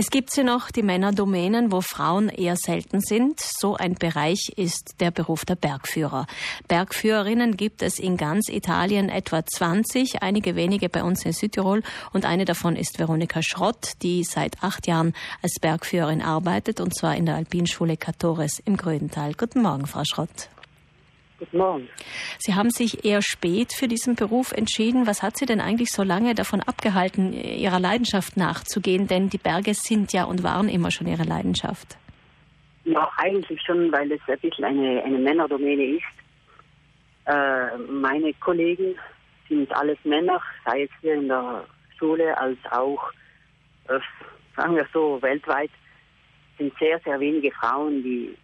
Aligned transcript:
Es 0.00 0.10
gibt 0.10 0.30
sie 0.30 0.44
noch, 0.44 0.70
die 0.70 0.84
Männerdomänen, 0.84 1.72
wo 1.72 1.80
Frauen 1.80 2.28
eher 2.28 2.54
selten 2.54 3.00
sind. 3.00 3.40
So 3.40 3.74
ein 3.74 3.94
Bereich 3.94 4.52
ist 4.54 4.94
der 5.00 5.10
Beruf 5.10 5.44
der 5.44 5.56
Bergführer. 5.56 6.28
Bergführerinnen 6.68 7.56
gibt 7.56 7.82
es 7.82 7.98
in 7.98 8.16
ganz 8.16 8.48
Italien 8.48 9.08
etwa 9.08 9.44
20, 9.44 10.22
einige 10.22 10.54
wenige 10.54 10.88
bei 10.88 11.02
uns 11.02 11.24
in 11.24 11.32
Südtirol 11.32 11.82
und 12.12 12.26
eine 12.26 12.44
davon 12.44 12.76
ist 12.76 13.00
Veronika 13.00 13.42
Schrott, 13.42 13.94
die 14.02 14.22
seit 14.22 14.62
acht 14.62 14.86
Jahren 14.86 15.14
als 15.42 15.54
Bergführerin 15.60 16.22
arbeitet 16.22 16.80
und 16.80 16.94
zwar 16.94 17.16
in 17.16 17.26
der 17.26 17.34
Alpinschule 17.34 17.96
Catores 17.96 18.60
im 18.64 18.76
Grödental. 18.76 19.34
Guten 19.34 19.62
Morgen, 19.62 19.88
Frau 19.88 20.04
Schrott. 20.04 20.48
Guten 21.38 21.58
Morgen. 21.58 21.88
Sie 22.38 22.54
haben 22.54 22.70
sich 22.70 23.04
eher 23.04 23.22
spät 23.22 23.72
für 23.72 23.86
diesen 23.86 24.16
Beruf 24.16 24.50
entschieden. 24.50 25.06
Was 25.06 25.22
hat 25.22 25.36
Sie 25.36 25.46
denn 25.46 25.60
eigentlich 25.60 25.90
so 25.90 26.02
lange 26.02 26.34
davon 26.34 26.60
abgehalten, 26.60 27.32
Ihrer 27.32 27.78
Leidenschaft 27.78 28.36
nachzugehen? 28.36 29.06
Denn 29.06 29.28
die 29.28 29.38
Berge 29.38 29.74
sind 29.74 30.12
ja 30.12 30.24
und 30.24 30.42
waren 30.42 30.68
immer 30.68 30.90
schon 30.90 31.06
Ihre 31.06 31.22
Leidenschaft. 31.22 31.96
Ja, 32.84 33.08
eigentlich 33.18 33.60
schon, 33.62 33.92
weil 33.92 34.10
es 34.10 34.20
ein 34.26 34.38
bisschen 34.40 34.64
eine, 34.64 35.02
eine 35.04 35.18
Männerdomäne 35.18 35.98
ist. 35.98 36.02
Äh, 37.26 37.78
meine 37.88 38.32
Kollegen 38.34 38.96
sind 39.48 39.70
alles 39.76 39.98
Männer, 40.02 40.40
sei 40.64 40.84
es 40.84 40.90
hier 41.00 41.14
in 41.14 41.28
der 41.28 41.64
Schule 41.98 42.36
als 42.36 42.58
auch, 42.70 43.12
äh, 43.88 44.00
sagen 44.56 44.74
wir 44.74 44.86
so, 44.92 45.22
weltweit 45.22 45.70
sind 46.56 46.72
sehr, 46.80 46.98
sehr 47.00 47.20
wenige 47.20 47.52
Frauen, 47.52 48.02
die 48.02 48.36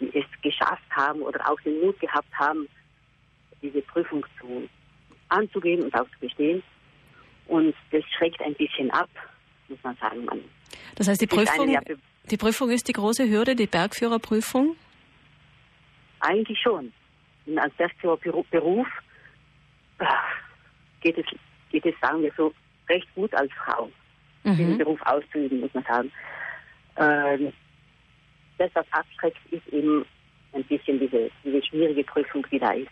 die 0.00 0.10
es 0.14 0.24
geschafft 0.42 0.88
haben 0.90 1.22
oder 1.22 1.50
auch 1.50 1.60
den 1.60 1.80
Mut 1.80 1.98
gehabt 2.00 2.32
haben, 2.34 2.68
diese 3.62 3.80
Prüfung 3.82 4.24
zu, 4.40 4.68
anzugeben 5.28 5.84
und 5.84 5.94
auch 5.94 6.08
zu 6.10 6.18
bestehen. 6.20 6.62
Und 7.46 7.74
das 7.90 8.02
schreckt 8.16 8.40
ein 8.42 8.54
bisschen 8.54 8.90
ab, 8.90 9.08
muss 9.68 9.78
man 9.82 9.96
sagen. 9.96 10.24
Man 10.24 10.40
das 10.96 11.08
heißt, 11.08 11.20
die 11.20 11.26
Prüfung, 11.26 11.78
die 12.30 12.36
Prüfung 12.36 12.70
ist 12.70 12.88
die 12.88 12.92
große 12.92 13.28
Hürde, 13.28 13.54
die 13.54 13.66
Bergführerprüfung? 13.66 14.76
Eigentlich 16.20 16.58
schon. 16.60 16.92
Und 17.46 17.58
als 17.58 17.72
Bergführerberuf 17.74 18.86
äh, 19.98 20.04
geht 21.00 21.18
es, 21.18 21.26
geht 21.70 21.86
es, 21.86 21.94
sagen 22.00 22.22
wir 22.22 22.32
so, 22.36 22.52
recht 22.88 23.06
gut 23.14 23.32
als 23.34 23.50
Frau, 23.52 23.90
mhm. 24.42 24.56
diesen 24.56 24.78
Beruf 24.78 25.00
auszuüben, 25.02 25.60
muss 25.60 25.74
man 25.74 25.84
sagen. 25.84 26.12
Ähm, 26.96 27.52
das, 28.58 28.70
was 28.74 28.86
abschreckt, 28.92 29.38
ist 29.50 29.66
eben 29.68 30.04
ein 30.52 30.64
bisschen 30.64 30.98
diese, 30.98 31.30
diese 31.44 31.64
schwierige 31.64 32.04
Prüfung, 32.04 32.46
die 32.50 32.58
da 32.58 32.72
ist. 32.72 32.90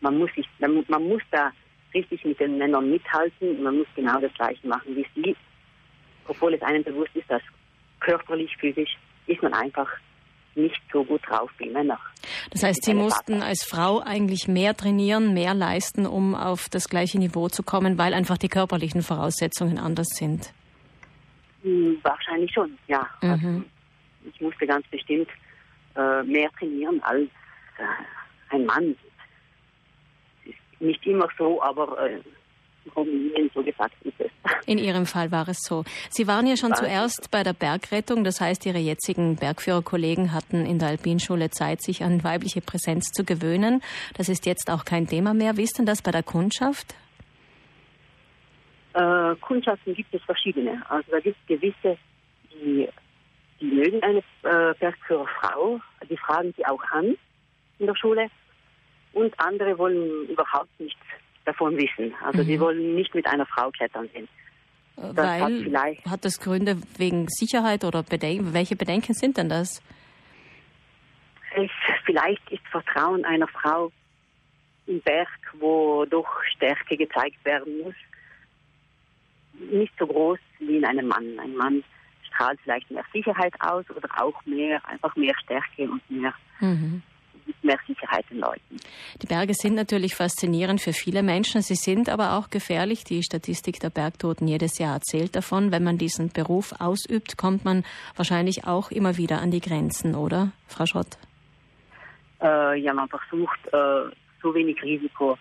Man 0.00 0.18
muss, 0.18 0.30
sich, 0.34 0.46
man, 0.58 0.84
man 0.88 1.08
muss 1.08 1.22
da 1.30 1.50
richtig 1.94 2.24
mit 2.24 2.38
den 2.38 2.58
Männern 2.58 2.90
mithalten. 2.90 3.62
Man 3.62 3.78
muss 3.78 3.86
genau 3.94 4.20
das 4.20 4.32
Gleiche 4.34 4.66
machen 4.66 4.94
wie 4.94 5.06
sie. 5.14 5.36
Obwohl 6.26 6.54
es 6.54 6.62
einem 6.62 6.84
bewusst 6.84 7.14
ist, 7.14 7.30
dass 7.30 7.42
körperlich, 8.00 8.54
physisch 8.58 8.96
ist 9.26 9.42
man 9.42 9.54
einfach 9.54 9.88
nicht 10.54 10.80
so 10.92 11.04
gut 11.04 11.20
drauf 11.26 11.50
wie 11.58 11.70
Männer. 11.70 11.98
Das 12.50 12.62
heißt, 12.62 12.84
Sie 12.84 12.94
mussten 12.94 13.42
als 13.42 13.64
Frau 13.64 14.00
eigentlich 14.00 14.48
mehr 14.48 14.76
trainieren, 14.76 15.32
mehr 15.32 15.54
leisten, 15.54 16.06
um 16.06 16.34
auf 16.34 16.68
das 16.68 16.88
gleiche 16.88 17.18
Niveau 17.18 17.48
zu 17.48 17.62
kommen, 17.62 17.96
weil 17.96 18.12
einfach 18.12 18.38
die 18.38 18.48
körperlichen 18.48 19.02
Voraussetzungen 19.02 19.78
anders 19.78 20.08
sind. 20.08 20.52
Hm, 21.62 21.98
wahrscheinlich 22.02 22.52
schon, 22.52 22.76
ja. 22.88 23.06
Mhm. 23.22 23.64
Ich 24.24 24.40
musste 24.40 24.66
ganz 24.66 24.86
bestimmt 24.88 25.28
äh, 25.96 26.22
mehr 26.22 26.50
trainieren 26.58 27.02
als 27.02 27.28
äh, 27.78 28.54
ein 28.54 28.66
Mann. 28.66 28.96
Nicht 30.80 31.04
immer 31.06 31.28
so, 31.36 31.62
aber 31.62 31.98
äh, 32.08 32.20
so 32.94 33.62
gesagt 33.62 33.94
ist 34.04 34.14
es. 34.18 34.30
In 34.66 34.78
Ihrem 34.78 35.06
Fall 35.06 35.30
war 35.30 35.48
es 35.48 35.58
so. 35.60 35.84
Sie 36.10 36.26
waren 36.26 36.46
ja 36.46 36.56
schon 36.56 36.70
war 36.70 36.78
zuerst 36.78 37.30
bei 37.30 37.42
der 37.42 37.52
Bergrettung, 37.52 38.24
das 38.24 38.40
heißt, 38.40 38.64
Ihre 38.66 38.78
jetzigen 38.78 39.36
Bergführerkollegen 39.36 40.32
hatten 40.32 40.66
in 40.66 40.78
der 40.78 40.88
Alpinschule 40.88 41.50
Zeit, 41.50 41.82
sich 41.82 42.02
an 42.02 42.24
weibliche 42.24 42.60
Präsenz 42.60 43.10
zu 43.12 43.24
gewöhnen. 43.24 43.82
Das 44.16 44.28
ist 44.28 44.46
jetzt 44.46 44.70
auch 44.70 44.84
kein 44.84 45.06
Thema 45.06 45.34
mehr. 45.34 45.56
Wie 45.56 45.62
ist 45.64 45.78
denn 45.78 45.86
das 45.86 46.02
bei 46.02 46.10
der 46.10 46.22
Kundschaft? 46.22 46.94
Äh, 48.94 49.34
Kundschaften 49.40 49.94
gibt 49.94 50.12
es 50.14 50.22
verschiedene. 50.22 50.82
Also 50.88 51.10
da 51.10 51.20
gibt 51.20 51.36
es 51.40 51.46
gewisse, 51.46 51.98
die 52.52 52.88
die 53.88 53.94
mögen 53.94 54.02
eine 54.02 54.18
äh, 54.42 54.74
Bergführerfrau, 54.78 55.80
die 56.08 56.16
fragen 56.16 56.52
sie 56.56 56.66
auch 56.66 56.82
an 56.90 57.16
in 57.78 57.86
der 57.86 57.96
Schule. 57.96 58.28
Und 59.12 59.34
andere 59.38 59.78
wollen 59.78 60.28
überhaupt 60.28 60.78
nichts 60.78 61.00
davon 61.44 61.76
wissen. 61.76 62.14
Also 62.22 62.42
mhm. 62.42 62.46
die 62.46 62.60
wollen 62.60 62.94
nicht 62.94 63.14
mit 63.14 63.26
einer 63.26 63.46
Frau 63.46 63.70
klettern 63.70 64.08
gehen. 64.12 64.28
Das 64.96 65.16
Weil, 65.16 65.72
hat, 65.72 66.10
hat, 66.10 66.24
das 66.24 66.38
Gründe 66.40 66.76
wegen 66.96 67.28
Sicherheit 67.28 67.84
oder 67.84 68.02
Beden 68.02 68.52
welche 68.52 68.76
Bedenken 68.76 69.14
sind 69.14 69.36
denn 69.38 69.48
das? 69.48 69.82
Es, 71.54 71.70
vielleicht 72.04 72.50
ist 72.50 72.66
Vertrauen 72.70 73.24
einer 73.24 73.48
Frau 73.48 73.90
im 74.86 75.00
Berg, 75.00 75.28
wo 75.54 76.04
doch 76.04 76.28
Stärke 76.54 76.96
gezeigt 76.96 77.42
werden 77.44 77.78
muss, 77.82 77.94
nicht 79.70 79.92
so 79.98 80.06
groß 80.06 80.38
wie 80.58 80.76
in 80.76 80.84
einem 80.84 81.06
Mann. 81.06 81.38
Ein 81.38 81.54
Mann 81.56 81.84
strahlt 82.38 82.60
vielleicht 82.62 82.90
mehr 82.90 83.04
Sicherheit 83.12 83.54
aus 83.60 83.84
oder 83.90 84.08
auch 84.20 84.44
mehr, 84.46 84.80
einfach 84.88 85.14
mehr 85.16 85.34
Stärke 85.42 85.90
und 85.90 86.02
mehr, 86.10 86.32
mhm. 86.60 87.02
mehr 87.62 87.78
Sicherheit 87.86 88.24
den 88.30 88.38
Leuten. 88.38 88.76
Die 89.20 89.26
Berge 89.26 89.54
sind 89.54 89.74
natürlich 89.74 90.14
faszinierend 90.14 90.80
für 90.80 90.92
viele 90.92 91.22
Menschen. 91.22 91.62
Sie 91.62 91.74
sind 91.74 92.08
aber 92.08 92.36
auch 92.36 92.50
gefährlich. 92.50 93.04
Die 93.04 93.22
Statistik 93.22 93.80
der 93.80 93.90
Bergtoten 93.90 94.46
jedes 94.46 94.78
Jahr 94.78 94.94
erzählt 94.94 95.34
davon. 95.34 95.72
Wenn 95.72 95.84
man 95.84 95.98
diesen 95.98 96.30
Beruf 96.30 96.74
ausübt, 96.78 97.36
kommt 97.36 97.64
man 97.64 97.84
wahrscheinlich 98.16 98.66
auch 98.66 98.90
immer 98.90 99.16
wieder 99.16 99.40
an 99.40 99.50
die 99.50 99.60
Grenzen, 99.60 100.14
oder, 100.14 100.52
Frau 100.66 100.86
Schrott? 100.86 101.18
Äh, 102.40 102.78
ja, 102.80 102.94
man 102.94 103.08
versucht, 103.08 103.58
äh, 103.72 104.14
so 104.40 104.54
wenig 104.54 104.80
Risiko 104.82 105.36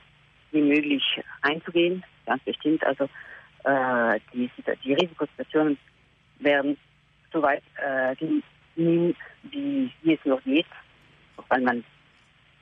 wie 0.51 0.61
möglich 0.61 1.03
einzugehen, 1.41 2.03
ganz 2.25 2.41
bestimmt. 2.43 2.83
Also 2.83 3.03
äh, 3.65 4.19
die, 4.33 4.49
die 4.83 4.93
Risikosituationen 4.93 5.77
werden 6.39 6.77
so 7.31 7.41
weit 7.41 7.63
äh, 7.77 8.15
gehen, 8.15 8.43
wie, 8.75 9.15
wie 10.01 10.13
es 10.13 10.25
noch 10.25 10.41
geht, 10.43 10.65
weil 11.49 11.61
man, 11.61 11.83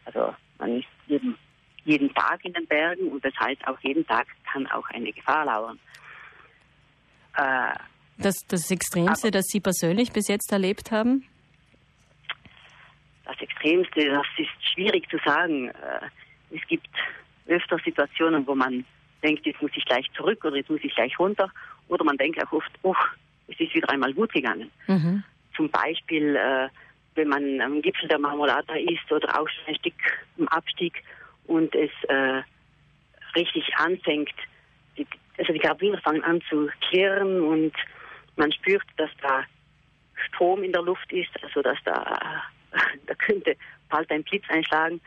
also 0.06 0.34
man 0.60 0.80
ist 0.80 0.88
jeden, 1.08 1.38
jeden 1.84 2.14
Tag 2.14 2.44
in 2.46 2.54
den 2.54 2.66
Bergen 2.68 3.10
und 3.10 3.24
das 3.24 3.34
heißt 3.40 3.68
auch 3.68 3.80
jeden 3.82 4.06
Tag 4.08 4.28
kann 4.52 4.68
auch 4.68 4.88
eine 4.90 5.12
Gefahr 5.12 5.46
lauern. 5.46 5.80
Äh, 7.38 7.74
das, 8.18 8.36
das 8.48 8.72
Extremste, 8.72 9.32
das 9.32 9.46
Sie 9.48 9.60
persönlich 9.60 10.12
bis 10.14 10.28
jetzt 10.28 10.52
erlebt 10.52 10.92
haben? 10.92 11.26
Das 13.26 13.40
Extremste, 13.42 14.10
das 14.10 14.26
ist 14.38 14.74
schwierig 14.74 15.10
zu 15.10 15.18
sagen. 15.26 15.70
Äh, 15.70 16.56
es 16.56 16.66
gibt 16.68 16.88
öfter 17.48 17.78
Situationen, 17.80 18.48
wo 18.48 18.56
man 18.56 18.86
denkt, 19.22 19.46
jetzt 19.46 19.62
muss 19.62 19.72
ich 19.76 19.86
gleich 19.86 20.06
zurück 20.16 20.46
oder 20.46 20.56
jetzt 20.56 20.70
muss 20.70 20.84
ich 20.84 20.94
gleich 20.96 21.18
runter. 21.20 21.52
Oder 21.88 22.04
man 22.04 22.18
denkt 22.18 22.42
auch 22.44 22.52
oft, 22.52 22.72
oh, 22.84 22.96
es 23.48 23.60
ist 23.60 23.76
wieder 23.76 23.90
einmal 23.90 24.14
gut 24.14 24.34
gegangen. 24.34 24.72
Mhm. 24.88 25.24
Zum 25.56 25.70
Beispiel, 25.70 26.36
äh, 26.36 26.70
wenn 27.16 27.28
man 27.28 27.62
am 27.62 27.82
Gipfel 27.82 28.08
der 28.08 28.20
Marmolata 28.20 28.76
ist 28.76 29.12
oder 29.12 29.40
auch 29.40 29.48
ein 29.68 29.76
Stück 29.76 29.94
im 30.38 30.48
Abstieg 30.50 31.04
und 31.48 31.74
es 31.76 31.92
äh, 32.10 32.42
richtig 33.36 33.74
anfängt, 33.78 34.34
die, 34.98 35.08
also 35.38 35.54
die 35.54 35.60
Karabiner 35.60 36.00
fangen 36.02 36.24
an 36.24 36.42
zu 36.50 36.70
klirren 36.90 37.42
und 37.42 37.74
man 38.36 38.52
spürt, 38.52 38.84
dass 38.98 39.10
da 39.22 39.44
Strom 40.28 40.64
in 40.64 40.72
der 40.72 40.82
Luft 40.82 41.12
ist, 41.12 41.32
also 41.44 41.62
dass 41.62 41.78
da, 41.86 42.44
da 43.06 43.16
könnte 43.16 43.56
bald 43.90 44.10
ein 44.12 44.24
Blitz 44.24 44.44
einschlagen. 44.50 45.00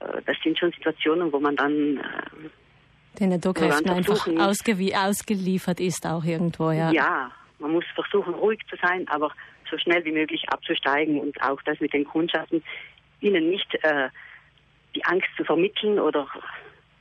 Äh, 0.00 0.22
das 0.26 0.36
sind 0.42 0.58
schon 0.58 0.72
Situationen, 0.72 1.32
wo 1.32 1.40
man 1.40 1.56
dann 1.56 1.98
äh, 1.98 2.48
den 3.20 3.28
Naturkräften 3.30 3.90
einfach 3.90 4.26
ausgeliefert 4.26 5.78
ist 5.78 6.04
auch 6.06 6.24
irgendwo, 6.24 6.72
ja. 6.72 6.90
Ja, 6.90 7.30
man 7.64 7.72
muss 7.72 7.84
versuchen, 7.94 8.34
ruhig 8.34 8.60
zu 8.68 8.76
sein, 8.76 9.08
aber 9.08 9.32
so 9.70 9.78
schnell 9.78 10.04
wie 10.04 10.12
möglich 10.12 10.46
abzusteigen 10.50 11.18
und 11.18 11.40
auch 11.42 11.60
das 11.62 11.80
mit 11.80 11.94
den 11.94 12.04
Kundschaften, 12.04 12.62
ihnen 13.20 13.48
nicht 13.48 13.74
äh, 13.82 14.10
die 14.94 15.04
Angst 15.06 15.28
zu 15.36 15.44
vermitteln 15.44 15.98
oder 15.98 16.28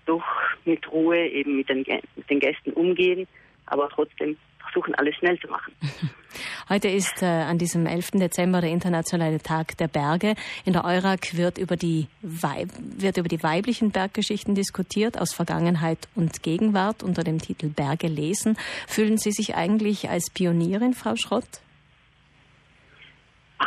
doch 0.06 0.24
mit 0.64 0.90
Ruhe 0.90 1.28
eben 1.28 1.58
mit 1.58 1.68
den, 1.68 1.86
mit 2.16 2.30
den 2.30 2.40
Gästen 2.40 2.72
umgehen, 2.72 3.28
aber 3.66 3.90
trotzdem 3.90 4.38
versuchen, 4.60 4.96
alles 4.96 5.16
schnell 5.16 5.38
zu 5.40 5.48
machen. 5.48 5.74
Heute 6.70 6.88
ist 6.88 7.22
äh, 7.22 7.26
an 7.26 7.58
diesem 7.58 7.86
11. 7.86 8.12
Dezember 8.12 8.62
der 8.62 8.72
internationale 8.72 9.40
Tag 9.40 9.78
der 9.78 9.88
Berge. 9.88 10.36
In 10.66 10.74
der 10.74 10.86
EURAG 10.86 11.36
wird 11.38 11.58
über, 11.58 11.76
die 11.76 12.08
Weib 12.22 12.70
wird 12.80 13.18
über 13.18 13.28
die 13.28 13.44
weiblichen 13.44 13.92
Berggeschichten 13.92 14.56
diskutiert, 14.56 15.20
aus 15.20 15.34
Vergangenheit 15.34 16.00
und 16.16 16.42
Gegenwart 16.42 17.04
unter 17.04 17.24
dem 17.24 17.40
Titel 17.40 17.70
Berge 17.70 18.08
lesen. 18.08 18.58
Fühlen 18.88 19.18
Sie 19.18 19.32
sich 19.32 19.56
eigentlich 19.56 20.10
als 20.10 20.30
Pionierin, 20.30 20.94
Frau 20.94 21.16
Schrott? 21.16 21.62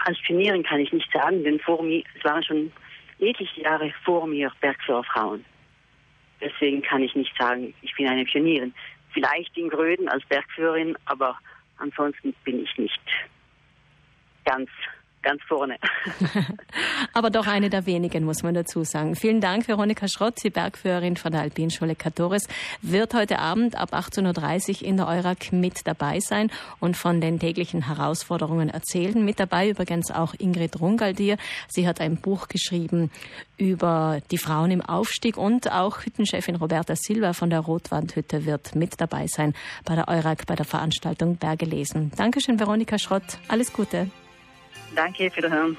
als 0.05 0.19
Pionierin 0.23 0.63
kann 0.63 0.81
ich 0.81 0.93
nicht 0.93 1.11
sagen, 1.13 1.43
denn 1.43 1.59
vor 1.61 1.83
mir, 1.83 2.03
es 2.17 2.25
waren 2.25 2.43
schon 2.43 2.73
etliche 3.19 3.63
Jahre 3.63 3.93
vor 4.05 4.27
mir 4.27 4.53
Bergführerfrauen. 4.61 5.45
Deswegen 6.41 6.83
kann 6.83 7.03
ich 7.03 7.15
nicht 7.15 7.33
sagen, 7.39 7.73
ich 7.83 7.95
bin 7.97 8.09
eine 8.09 8.25
Pionierin 8.25 8.75
vielleicht 9.17 9.57
in 9.57 9.71
Gröden 9.71 10.11
als 10.11 10.23
Bergführerin, 10.27 10.95
aber 11.07 11.39
ansonsten 11.79 12.35
bin 12.45 12.63
ich 12.63 12.77
nicht 12.77 13.01
ganz 14.45 14.69
ganz 15.27 15.43
vorne. 15.49 15.77
Aber 17.13 17.31
doch 17.31 17.49
eine 17.49 17.69
der 17.69 17.85
wenigen, 17.85 18.25
muss 18.25 18.45
man 18.45 18.55
dazu 18.55 18.85
sagen. 18.85 19.17
Vielen 19.17 19.41
Dank, 19.41 19.67
Veronika 19.67 20.07
Schrott, 20.07 20.35
die 20.45 20.51
Bergführerin 20.51 21.17
von 21.17 21.33
der 21.33 21.41
Alpinschule 21.41 21.97
Katores, 21.97 22.47
wird 22.81 23.13
heute 23.13 23.41
Abend 23.41 23.77
ab 23.77 23.93
18.30 23.93 24.83
Uhr 24.83 24.89
in 24.89 24.97
der 24.99 25.09
Eurak 25.09 25.53
mit 25.53 25.85
dabei 25.85 26.21
sein 26.21 26.51
und 26.79 26.97
von 26.97 27.21
den 27.21 27.41
täglichen 27.41 27.87
Herausforderungen 27.87 28.69
erzählen. 28.69 29.25
Mit 29.25 29.41
dabei 29.41 29.69
übrigens 29.69 30.13
auch 30.13 30.33
Ingrid 30.39 30.81
Rungaldier. 30.81 31.39
Sie 31.67 31.89
hat 31.89 32.01
ein 32.01 32.19
Buch 32.19 32.47
geschrieben 32.47 33.11
über 33.57 34.21
die 34.31 34.39
Frauen 34.39 34.71
im 34.71 34.81
Aufstieg 34.81 35.37
und 35.37 35.73
auch 35.73 36.05
Hüttenchefin 36.05 36.55
Roberta 36.55 36.95
Silva 36.95 37.33
von 37.33 37.51
der 37.51 37.61
Rotwandhütte 37.61 38.47
wird 38.47 38.77
mit 38.77 39.01
dabei 39.01 39.27
sein 39.27 39.55
bei 39.85 39.97
der 39.97 40.07
Eurak 40.07 40.47
bei 40.47 40.55
der 40.55 40.67
Veranstaltung 40.67 41.37
Berge 41.37 41.67
lesen. 41.67 42.13
Dankeschön, 42.17 42.61
Veronika 42.61 42.97
Schrott. 42.97 43.39
Alles 43.49 43.73
Gute. 43.73 44.09
Danke, 44.95 45.31
wiederhören. 45.35 45.77